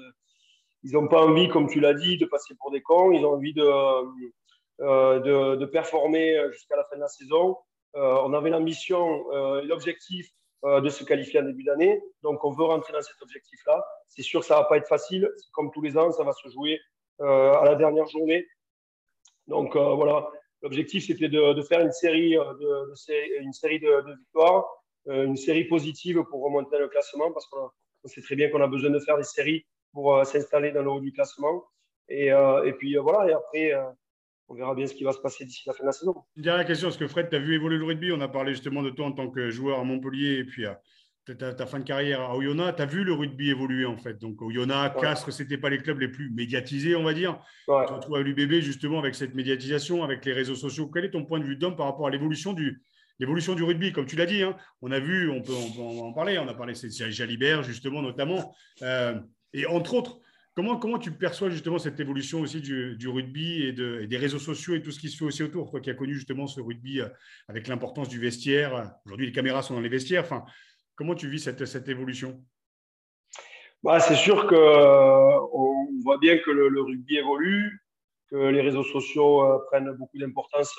[0.83, 3.13] ils n'ont pas envie, comme tu l'as dit, de passer pour des cons.
[3.13, 3.67] Ils ont envie de,
[4.81, 7.57] de, performer jusqu'à la fin de la saison.
[7.95, 9.29] on avait l'ambition,
[9.63, 10.31] l'objectif
[10.65, 12.03] euh, de se qualifier en début d'année.
[12.23, 13.85] Donc, on veut rentrer dans cet objectif-là.
[14.09, 15.31] C'est sûr ça ne va pas être facile.
[15.53, 16.81] Comme tous les ans, ça va se jouer
[17.21, 18.45] euh, à la dernière journée.
[19.47, 20.29] Donc, euh, voilà.
[20.63, 24.67] L'objectif, c'était de, faire une série de, une série de, victoires,
[25.07, 27.71] une série positive pour remonter le classement, parce qu'on
[28.07, 31.01] sait très bien qu'on a besoin de faire des séries pour s'installer dans le haut
[31.01, 31.63] du classement.
[32.09, 33.31] Et, et puis, voilà.
[33.31, 33.73] Et après,
[34.49, 36.15] on verra bien ce qui va se passer d'ici la fin de la saison.
[36.37, 38.13] Une dernière question, est-ce que Fred, tu as vu évoluer le rugby?
[38.13, 40.81] On a parlé justement de toi en tant que joueur à Montpellier et puis à
[41.27, 42.77] ta, ta, fin de carrière à Oyonnax.
[42.77, 44.19] Tu as vu le rugby évoluer en fait?
[44.19, 45.03] Donc Oyonnax, ouais.
[45.03, 47.39] Castres, ce n'étaient pas les clubs les plus médiatisés, on va dire.
[47.69, 47.83] Ouais.
[47.83, 50.91] Tu te retrouves à l'UBB justement avec cette médiatisation, avec les réseaux sociaux.
[50.93, 52.83] Quel est ton point de vue d'homme par rapport à l'évolution du,
[53.19, 56.39] l'évolution du rugby, comme tu l'as dit, hein, on a vu, on peut, en parler,
[56.39, 58.55] on a parlé de Jalibert, justement, notamment.
[58.83, 59.19] Euh,
[59.53, 60.21] et entre autres,
[60.59, 64.91] Comment, tu perçois justement cette évolution aussi du, rugby et, des réseaux sociaux et tout
[64.91, 65.71] ce qui se fait aussi autour?
[65.71, 67.09] Toi qui as connu justement ce rugby euh,
[67.47, 70.25] avec l'importance du vestiaire, aujourd'hui les caméras sont dans les vestiaires.
[70.25, 70.45] Enfin,
[70.97, 72.43] comment tu vis cette, évolution?
[73.85, 75.39] Bah, C'est sûr qu'on euh,
[76.03, 77.81] voit bien que le, rugby évolue,
[78.29, 80.77] que les réseaux sociaux euh, prennent beaucoup d'importance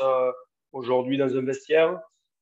[0.74, 1.98] aujourd'hui dans un vestiaire.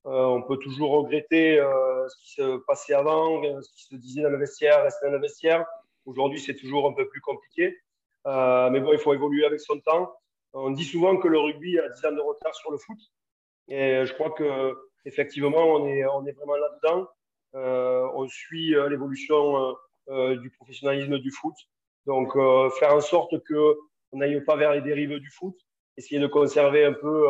[0.06, 4.40] on peut toujours regretter ce qui se passait avant, ce qui se disait dans le
[4.40, 5.64] vestiaire, restait dans le vestiaire.
[6.08, 7.78] Aujourd'hui, c'est toujours un peu plus compliqué.
[8.26, 10.14] mais bon, il faut évoluer avec son temps.
[10.54, 12.98] On dit souvent que le rugby a 10 ans de retard sur le foot.
[13.68, 14.74] Et je crois que
[15.06, 17.08] effectivement, on est, on est vraiment là-dedans.
[18.16, 19.76] on suit l'évolution
[20.10, 21.56] du professionnalisme du foot.
[22.06, 22.34] Donc,
[22.80, 25.58] faire en sorte qu'on n'aille pas vers les dérives du foot,
[25.98, 27.28] essayer de conserver un peu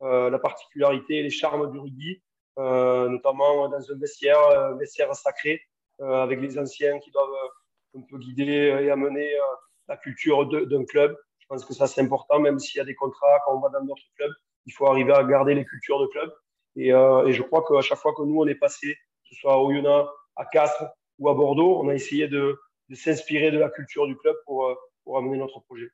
[0.00, 2.20] la particularité et les charmes du rugby,
[2.56, 5.62] notamment dans un vestiaire, vestiaire sacré,
[6.00, 7.50] avec les anciens qui doivent
[7.96, 9.30] un peu guider et amener
[9.88, 11.16] la culture d'un club.
[11.38, 13.68] Je pense que ça, c'est important, même s'il y a des contrats, quand on va
[13.70, 14.32] dans d'autres clubs,
[14.66, 16.32] il faut arriver à garder les cultures de club.
[16.76, 19.54] Et, euh, je crois qu'à chaque fois que nous, on est passé, que ce soit
[19.54, 20.84] à Oyonnax, à Castres
[21.18, 24.66] ou à Bordeaux, on a essayé de, de s'inspirer de la culture du club pour,
[24.66, 24.74] euh,
[25.04, 25.90] pour amener notre projet.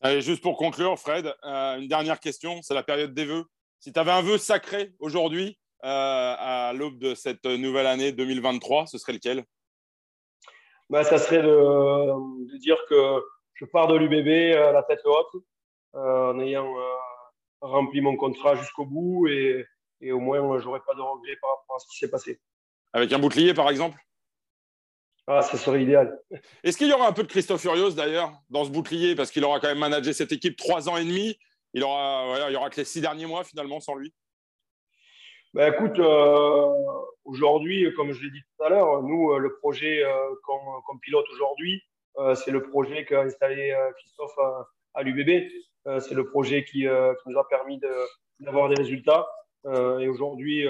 [0.00, 3.44] Allez, juste pour conclure, Fred, euh, une dernière question, c'est la période des vœux.
[3.80, 8.86] Si tu avais un vœu sacré aujourd'hui, euh, à l'aube de cette nouvelle année 2023,
[8.86, 9.44] ce serait lequel?
[10.90, 13.22] Bah, Ça serait de, de, dire que
[13.54, 15.42] je pars de l'UBB à la tête haute,
[15.92, 16.74] en ayant
[17.60, 19.64] rempli mon contrat jusqu'au bout et,
[20.00, 22.40] et au moins, je n'aurai pas de regrets par rapport à ce qui s'est passé.
[22.92, 23.98] Avec un bouclier, par exemple?
[25.26, 26.20] Ah, ça serait idéal.
[26.62, 29.14] Est-ce qu'il y aura un peu de Christophe Furios d'ailleurs dans ce bouclier?
[29.14, 31.38] Parce qu'il aura quand même managé cette équipe trois ans et demi.
[31.72, 34.12] Il aura, voilà, il y aura que les six derniers mois finalement sans lui.
[35.54, 36.72] Ben, écoute, euh,
[37.24, 40.10] aujourd'hui, comme je l'ai dit tout à l'heure, nous, euh, le projet euh,
[40.42, 41.80] qu'on pilote aujourd'hui,
[42.18, 45.48] euh, c'est le projet qu'a installé euh, Christophe à, à l'UBB.
[45.86, 47.80] Euh, c'est le projet qui, qui, nous a permis
[48.40, 49.28] d'avoir des résultats.
[50.00, 50.66] Et aujourd'hui,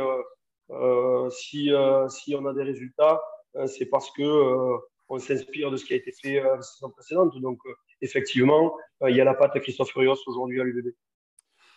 [1.30, 1.72] si,
[2.10, 3.22] si on a des résultats,
[3.66, 4.76] c'est parce que
[5.08, 7.36] on s'inspire de ce qui a été fait la saison précédente.
[7.40, 7.58] Donc,
[8.02, 8.76] effectivement,
[9.08, 10.94] il y a la patte Christophe Furios aujourd'hui à l'UBB.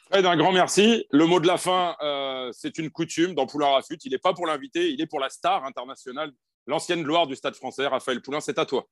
[0.10, 1.06] Fred, un grand merci.
[1.12, 3.98] Le mot de la fin, euh, c'est une coutume dans Poulain Rafut.
[4.06, 6.32] Il n'est pas pour l'invité, il est pour la star internationale,
[6.66, 7.88] l'ancienne gloire du stade français.
[7.88, 8.88] Raphaël Poulain, c'est à toi.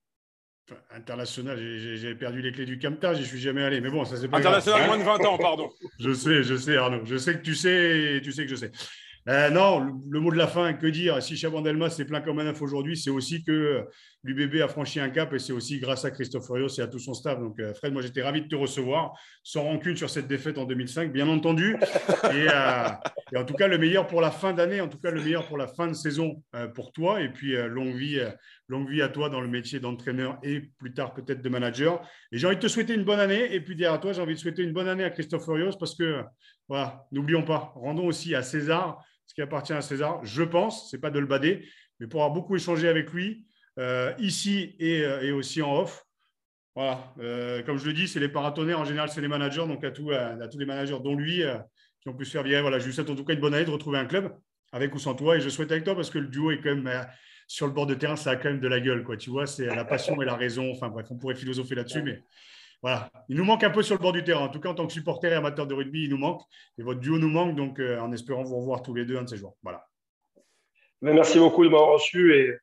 [0.89, 3.81] International, j'ai perdu les clés du Camta, j'y suis jamais allé.
[3.81, 5.71] Mais bon, ça c'est pas International, moins de 20 ans, pardon.
[5.99, 7.05] je sais, je sais, Arnaud.
[7.05, 8.71] Je sais que tu sais et tu sais que je sais.
[9.27, 11.21] Euh, non, le, mot de la fin, que dire?
[11.21, 13.83] Si Chabandelma s'est plein comme un œuf aujourd'hui, c'est aussi que
[14.23, 16.99] l'UBB a franchi un cap et c'est aussi grâce à Christophe Furios et à tout
[16.99, 17.39] son staff.
[17.39, 20.65] Donc, euh, Fred, moi j'étais ravi de te recevoir, sans rancune sur cette défaite en
[20.65, 21.75] 2005, bien entendu.
[21.75, 22.87] Et, euh,
[23.31, 25.47] et en tout cas, le meilleur pour la fin d'année, en tout cas, le meilleur
[25.47, 26.43] pour la fin de saison
[26.75, 27.21] pour toi.
[27.21, 28.19] Et puis, longue, vie,
[28.67, 32.07] longue vie à toi dans le métier d'entraîneur et plus tard peut-être de manager.
[32.31, 33.53] Et j'ai envie de te souhaiter une bonne année.
[33.53, 35.95] Et puis, derrière toi, j'ai envie de souhaiter une bonne année à Christophe Furios parce
[35.95, 36.21] que,
[36.67, 40.99] voilà, n'oublions pas, rendons aussi à César ce qui appartient à César, je pense, c'est
[40.99, 41.67] pas de le bader,
[41.99, 43.45] mais pour avoir beaucoup échangé avec lui,
[43.79, 46.05] euh, ici et, euh, et, aussi en off.
[46.75, 49.83] Voilà, euh, comme je le dis, c'est les paratonnerres, en général, c'est les managers, donc
[49.83, 51.57] à, tout, à, tous les managers, dont lui, euh,
[52.01, 52.61] qui ont pu se faire virer.
[52.61, 54.33] Voilà, je lui souhaite en tout cas une bonne année de retrouver un club,
[54.71, 56.75] avec ou sans toi, et je souhaite avec toi parce que le duo est quand
[56.75, 57.05] même
[57.47, 59.17] sur le bord de terrain, ça a quand même de la gueule, quoi.
[59.17, 60.71] Tu vois, c'est la passion et la raison.
[60.71, 62.23] Enfin bref, on pourrait philosopher là-dessus, mais
[62.81, 64.45] voilà, il nous manque un peu sur le bord du terrain.
[64.45, 66.41] En tout cas, en tant que supporter et amateur de rugby, il nous manque.
[66.77, 69.23] Et votre duo nous manque, donc euh, en espérant vous revoir tous les deux un
[69.23, 69.57] de ces jours.
[69.63, 69.87] Voilà.
[71.01, 72.57] Mais merci beaucoup de m'avoir reçu et,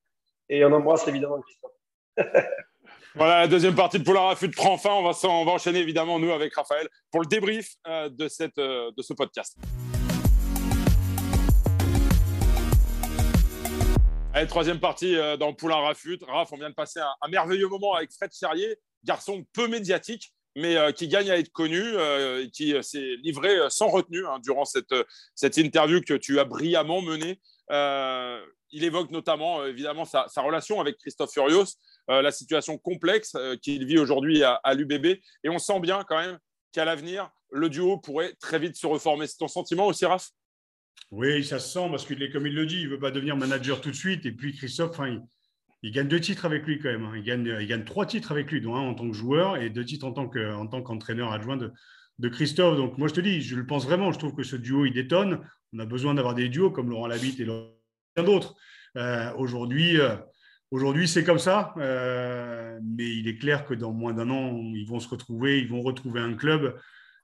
[0.48, 1.72] et on embrasse évidemment Christophe.
[3.14, 4.90] voilà, la deuxième partie de Polar Affût prend fin.
[4.90, 8.58] On va, on va enchaîner évidemment, nous, avec Raphaël, pour le débrief euh, de, cette,
[8.58, 9.56] euh, de ce podcast.
[14.34, 16.18] Allez, troisième partie euh, dans Poulain Rafut.
[16.26, 20.32] Raph, on vient de passer un, un merveilleux moment avec Fred Charrier, garçon peu médiatique,
[20.56, 24.38] mais euh, qui gagne à être connu, euh, qui euh, s'est livré sans retenue hein,
[24.42, 24.94] durant cette,
[25.34, 27.40] cette interview que tu as brillamment menée.
[28.74, 31.76] Il évoque notamment, évidemment, sa, relation avec Christophe Furios,
[32.08, 35.18] la situation complexe qu'il vit aujourd'hui à, l'UBB.
[35.44, 36.38] Et on sent bien quand même
[36.72, 39.26] qu'à l'avenir, le duo pourrait très vite se reformer.
[39.26, 40.30] C'est ton sentiment aussi, Raph?
[41.10, 43.10] Oui, ça se sent parce qu'il est comme il le dit, il ne veut pas
[43.10, 44.24] devenir manager tout de suite.
[44.24, 45.20] Et puis Christophe, il,
[45.82, 47.04] il gagne deux titres avec lui quand même.
[47.04, 47.12] Hein.
[47.16, 49.68] Il, gagne, il gagne trois titres avec lui, dont un en tant que joueur et
[49.68, 51.72] deux titres en tant, que, en tant qu'entraîneur adjoint de,
[52.28, 52.76] Christophe.
[52.76, 54.12] Donc moi je te dis, je le pense vraiment.
[54.12, 55.40] Je trouve que ce duo il détonne.
[55.72, 58.54] On a besoin d'avoir des duos comme Laurent Labitte et plein d'autres.
[58.96, 60.14] Euh, aujourd'hui, euh,
[60.70, 61.74] aujourd'hui c'est comme ça.
[61.78, 65.68] Euh, mais il est clair que dans moins d'un an, ils vont se retrouver, ils
[65.68, 66.78] vont retrouver un club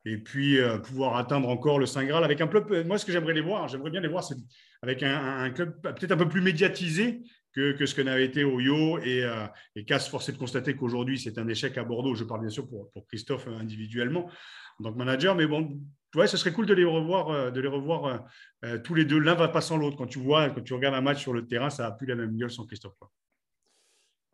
[0.04, 2.86] et puis euh, pouvoir atteindre encore le Saint Graal avec un club.
[2.86, 4.36] Moi, ce que j'aimerais les voir, j'aimerais bien les voir, c'est
[4.82, 7.20] avec un club peut-être un peu plus médiatisé
[7.54, 11.38] que, ce que n'avait été Oyo et, euh, et casse forcé de constater qu'aujourd'hui c'est
[11.38, 12.14] un échec à Bordeaux.
[12.14, 14.30] Je parle bien sûr pour, pour, Christophe individuellement
[14.78, 15.80] en tant que manager, mais bon,
[16.14, 18.24] ouais, ce serait cool de les revoir, euh, de les revoir
[18.64, 19.18] euh, tous les deux.
[19.18, 19.96] L'un va pas sans l'autre.
[19.96, 22.14] Quand tu vois, quand tu regardes un match sur le terrain, ça n'a plus la
[22.14, 22.94] même gueule sans Christophe.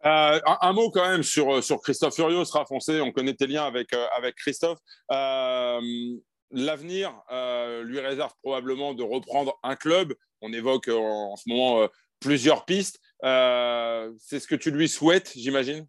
[0.07, 3.95] Euh, un, mot quand même sur, sur Christophe Furios, Rafoncé, on connaît tes liens avec,
[3.95, 4.79] euh, avec Christophe.
[5.11, 5.81] Euh,
[6.51, 7.13] L'avenir
[7.83, 10.15] lui réserve probablement de reprendre un club.
[10.41, 11.89] On évoque en ce moment
[12.21, 13.01] plusieurs pistes.
[14.19, 15.87] C'est ce que tu lui souhaites, j'imagine?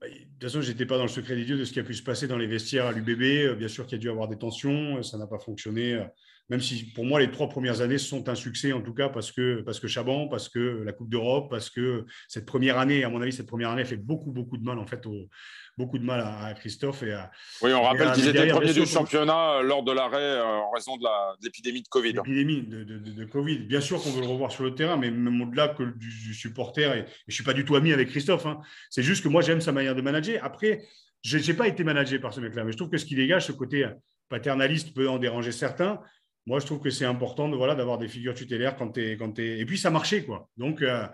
[0.00, 1.80] Bah, de toute façon, je n'étais pas dans le secret des dieux de ce qui
[1.80, 3.56] a pu se passer dans les vestiaires à l'UBB.
[3.56, 6.04] Bien sûr qu'il y a dû avoir des tensions, ça n'a pas fonctionné.
[6.48, 9.32] Même si pour moi, les trois premières années sont un succès, en tout cas, parce
[9.32, 13.08] que, parce que Chaban, parce que la Coupe d'Europe, parce que cette première année, à
[13.08, 15.28] mon avis, cette première année fait beaucoup, beaucoup de mal, en fait, au,
[15.76, 17.02] beaucoup de mal à, Christophe.
[17.02, 17.30] Et à,
[17.62, 20.96] oui, on rappelle qu'ils étaient premiers du championnat euh, lors de l'arrêt euh, en raison
[20.96, 21.04] de
[21.42, 22.12] l'épidémie de, Covid.
[22.12, 23.58] L'épidémie de, de, Covid.
[23.58, 26.94] Bien sûr qu'on veut le revoir sur le terrain, mais même au-delà que du, supporter,
[26.96, 28.60] et, je ne suis pas du tout ami avec Christophe, hein.
[28.90, 30.42] c'est juste que moi, j'aime sa manière de manager.
[30.44, 30.84] Après,
[31.22, 33.46] je n'ai pas été managé par ce mec-là, mais je trouve que ce qui dégage,
[33.46, 33.86] ce côté
[34.28, 36.00] paternaliste peut en déranger certains
[36.46, 39.16] moi, je trouve que c'est important de, voilà, d'avoir des figures tutélaires quand tu es,
[39.16, 39.58] quand es.
[39.58, 40.48] Et puis, ça marchait, quoi.
[40.56, 41.04] Donc, euh,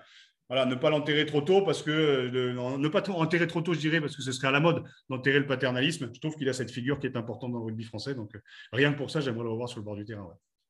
[0.53, 2.29] voilà, ne pas l'enterrer trop tôt, parce que.
[2.77, 5.39] ne pas enterrer trop tôt, je dirais, parce que ce serait à la mode d'enterrer
[5.39, 6.11] le paternalisme.
[6.13, 8.15] Je trouve qu'il a cette figure qui est importante dans le rugby français.
[8.15, 8.39] Donc, euh,
[8.71, 10.29] rien que pour ça, j'aimerais le revoir sur le bord du terrain.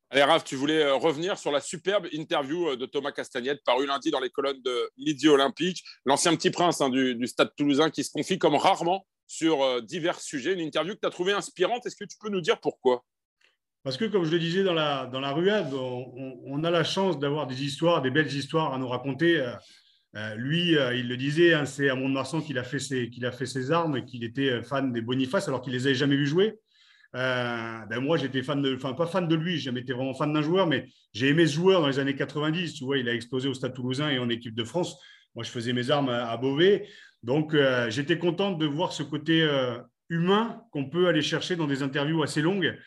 [0.09, 4.09] Allez, Raph, tu voulais euh, revenir sur la superbe interview de Thomas Castagnette, paru lundi
[4.09, 8.05] dans les colonnes de Midi Olympique, l'ancien petit prince hein, du, du, stade toulousain qui
[8.05, 10.53] se confie comme rarement sur divers sujets.
[10.53, 11.85] Une interview que tu as trouvée inspirante.
[11.85, 13.03] Est-ce que tu peux nous dire pourquoi?
[13.83, 17.19] Parce que, comme je le disais dans la, dans la ruade, on, a la chance
[17.19, 19.41] d'avoir des histoires, des belles histoires à nous raconter.
[19.41, 19.53] Euh,
[20.15, 23.31] euh, lui, euh, il le disait, hein, c'est à Mont-de-Marsan qu'il a, fait ses, a
[23.33, 26.27] fait ses armes et qu'il était fan des Boniface alors qu'il les avait jamais vus
[26.27, 26.53] jouer.
[27.13, 30.31] ben moi, j'étais fan de, enfin pas fan de lui, j'ai jamais été vraiment fan
[30.31, 32.75] d'un joueur, mais j'ai aimé ce joueur dans les années 90.
[32.75, 34.97] Tu vois, il a explosé au Stade Toulousain et en équipe de France.
[35.35, 36.87] Moi, je faisais mes armes à, Beauvais,
[37.21, 37.53] donc
[37.89, 39.45] j'étais contente de voir ce côté
[40.07, 42.77] humain qu'on peut aller chercher dans des interviews assez longues.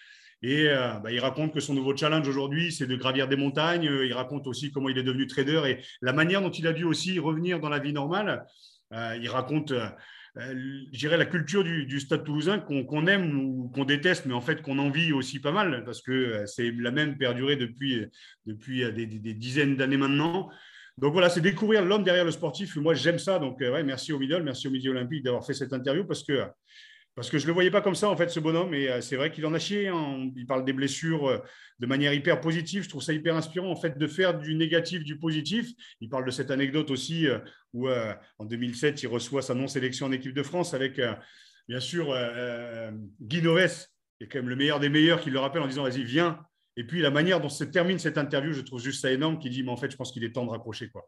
[0.42, 3.90] Et euh, bah, il raconte que son nouveau challenge aujourd'hui, c'est de gravir des montagnes.
[4.04, 6.84] Il raconte aussi comment il est devenu trader et la manière dont il a dû
[6.84, 8.44] aussi revenir dans la vie normale.
[8.92, 9.88] Euh, il raconte, euh,
[10.36, 14.60] je dirais, la culture du, stade toulousain qu'on aime ou qu'on déteste, mais en fait
[14.60, 18.04] qu'on envie aussi pas mal, parce que c'est la même perdurée depuis,
[18.44, 20.50] depuis des, dizaines d'années maintenant.
[20.98, 22.76] Donc voilà, c'est découvrir l'homme derrière le sportif.
[22.76, 23.38] Moi, j'aime ça.
[23.38, 26.44] Donc, ouais, merci au Middle, merci au Midi Olympique d'avoir fait cette interview parce que
[27.16, 28.74] parce que je ne le voyais pas comme ça, en fait, ce bonhomme.
[28.74, 29.88] Et euh, c'est vrai qu'il en a chié.
[29.88, 30.30] Hein.
[30.36, 31.38] Il parle des blessures euh,
[31.78, 32.82] de manière hyper positive.
[32.82, 35.70] Je trouve ça hyper inspirant, en fait, de faire du négatif du positif.
[36.02, 37.38] Il parle de cette anecdote aussi euh,
[37.72, 41.00] où, en 2007, il reçoit sa non-sélection en équipe de France avec,
[41.68, 42.14] bien sûr,
[43.20, 43.86] Guy Noves,
[44.18, 46.38] qui est quand même le meilleur des meilleurs, qui le rappelle en disant Vas-y, viens.
[46.78, 49.50] Et puis, la manière dont se termine cette interview, je trouve juste ça énorme, qui
[49.50, 50.88] dit Mais en fait, je pense qu'il est temps de raccrocher.
[50.88, 51.06] Quoi.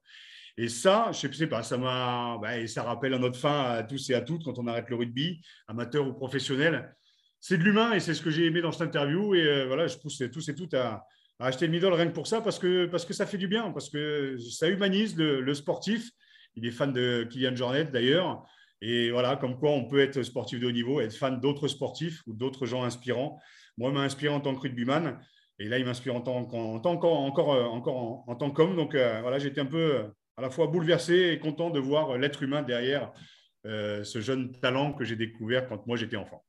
[0.60, 4.10] Et ça, je sais pas, ça m'a, bah, ça rappelle à notre fin à tous
[4.10, 6.92] et à toutes quand on arrête le rugby, amateur ou professionnel.
[7.38, 9.36] C'est de l'humain et c'est ce que j'ai aimé dans cette interview.
[9.36, 11.04] Et euh, voilà, je pousse tous et toutes à,
[11.38, 13.70] acheter le middle rien que pour ça parce que, parce que ça fait du bien,
[13.70, 16.10] parce que ça humanise le, sportif.
[16.56, 18.44] Il est fan de Kylian Jornet d'ailleurs.
[18.82, 22.20] Et voilà, comme quoi on peut être sportif de haut niveau, être fan d'autres sportifs
[22.26, 23.38] ou d'autres gens inspirants.
[23.76, 25.20] Moi, m'a inspiré en tant que rugbyman.
[25.60, 28.74] Et là, il m'inspire en tant, en, tant encore, encore, encore en, tant qu'homme.
[28.74, 32.44] Donc euh, voilà, j'étais un peu à la fois bouleversé et content de voir l'être
[32.44, 33.12] humain derrière
[33.66, 36.44] euh, ce jeune talent que j'ai découvert quand moi j'étais enfant.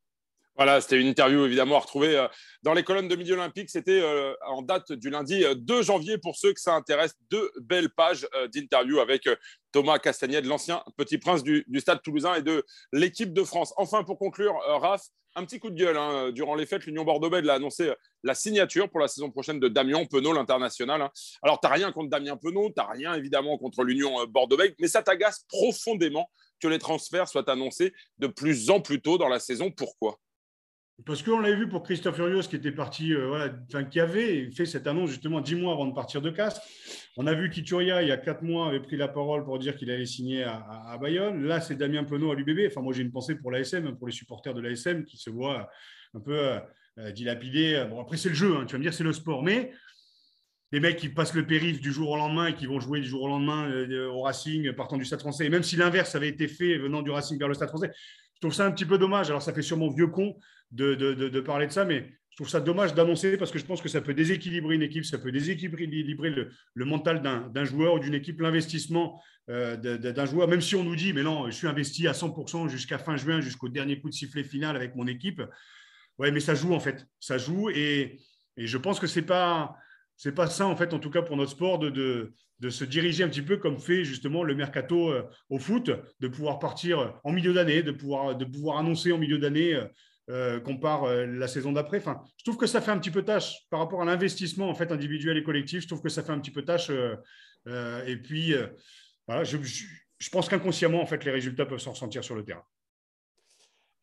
[0.59, 2.27] Voilà, c'était une interview évidemment à retrouver euh,
[2.63, 3.69] dans les colonnes de Midi Olympique.
[3.69, 7.15] C'était euh, en date du lundi 2 janvier pour ceux que ça intéresse.
[7.31, 9.29] Deux belles pages d'interview avec
[9.71, 13.73] Thomas Castagnette, l'ancien petit prince du, Stade toulousain et de l'équipe de France.
[13.77, 15.03] Enfin, pour conclure, Raph,
[15.35, 15.97] un petit coup de gueule.
[15.97, 16.31] Hein.
[16.31, 17.93] Durant les fêtes, l'Union Bordeaux-Bègles a annoncé
[18.23, 21.01] la signature pour la saison prochaine de Damien Penaud, l'international.
[21.01, 21.11] Hein.
[21.41, 25.01] Alors, tu rien contre Damien Penaud, tu rien évidemment contre l'Union euh, Bordeaux-Bègles, mais ça
[25.03, 29.71] t'agace profondément que les transferts soient annoncés de plus en plus tôt dans la saison.
[29.71, 30.19] Pourquoi?
[31.05, 34.49] Parce qu'on l'avait vu pour Christophe Furios qui était parti, euh, voilà, enfin, qui avait
[34.51, 36.61] fait cette annonce justement dix mois avant de partir de Castres.
[37.17, 39.75] On a vu qu'Ituria, il y a quatre mois, avait pris la parole pour dire
[39.75, 41.43] qu'il allait signer à, Bayonne.
[41.43, 42.67] Là, c'est Damien Penaud à l'UBB.
[42.67, 45.69] Enfin, moi, j'ai une pensée pour l'ASM, pour les supporters de l'ASM qui se voient
[46.13, 46.59] un peu
[46.97, 47.85] euh, dilapidés.
[47.89, 49.43] Bon, après, c'est le jeu, hein, tu vas me dire, c'est le sport.
[49.43, 49.71] Mais
[50.71, 53.07] les mecs qui passent le périph du jour au lendemain et qui vont jouer du
[53.07, 56.29] jour au lendemain euh, au Racing, partant du Stade français, et même si l'inverse avait
[56.29, 57.91] été fait venant du Racing vers le Stade français,
[58.35, 59.29] je trouve ça un petit peu dommage.
[59.29, 60.37] Alors, ça fait sûrement vieux con
[60.71, 63.81] de, de, parler de ça, mais je trouve ça dommage d'annoncer parce que je pense
[63.81, 67.99] que ça peut déséquilibrer une équipe, ça peut déséquilibrer le, le mental d'un joueur ou
[67.99, 71.67] d'une équipe, l'investissement euh, d'un joueur, même si on nous dit, mais non, je suis
[71.67, 75.41] investi à 100% jusqu'à fin juin, jusqu'au dernier coup de sifflet final avec mon équipe.
[76.17, 78.19] Ouais, mais ça joue en fait, ça joue et,
[78.57, 79.75] et je pense que c'est pas
[80.35, 83.23] pas ça en fait, en tout cas pour notre sport, de, de, de, se diriger
[83.23, 87.31] un petit peu comme fait justement le mercato euh, au foot, de pouvoir partir en
[87.31, 89.85] milieu d'année, de pouvoir, de pouvoir annoncer en milieu d'année euh,
[90.63, 91.97] qu'on part euh, la saison d'après.
[91.97, 94.75] Enfin, je trouve que ça fait un petit peu tâche par rapport à l'investissement en
[94.75, 95.81] fait individuel et collectif.
[95.81, 96.91] Je trouve que ça fait un petit peu tâche.
[98.07, 98.53] et puis,
[99.43, 102.63] je, pense qu'inconsciemment en fait les résultats peuvent s'en ressentir sur le terrain.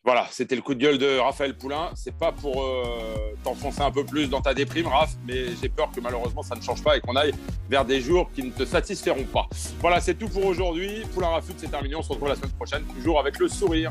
[0.07, 1.91] Voilà, c'était le coup de gueule de Raphaël Poulain.
[1.97, 5.91] C'est pas pour euh, t'enfoncer un peu plus dans ta déprime, Raph, mais j'ai peur
[5.91, 7.33] que malheureusement ça ne change pas et qu'on aille
[7.68, 9.49] vers des jours qui ne te satisferont pas.
[9.81, 11.03] Voilà, c'est tout pour aujourd'hui.
[11.12, 11.97] Poulain Rafut, c'est terminé.
[11.97, 13.91] On se retrouve la semaine prochaine, toujours avec le sourire.